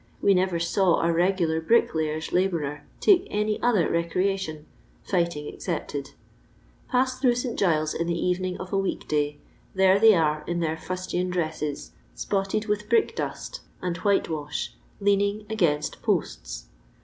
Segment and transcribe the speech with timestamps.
[0.19, 4.65] We never saw a regular brickkyer's labourer take any other recreation,
[5.03, 6.13] fighting excepted.
[6.89, 7.55] Pass through St.
[7.59, 9.37] Giles'a in the evening of a week day,
[9.75, 11.91] there they are in their fuatian dreaaea,
[12.23, 16.63] apotted with brick dust and whitewaah, leaning againat poata.